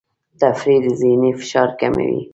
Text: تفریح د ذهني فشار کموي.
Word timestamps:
تفریح 0.41 0.79
د 0.85 0.87
ذهني 1.01 1.31
فشار 1.39 1.69
کموي. 1.79 2.19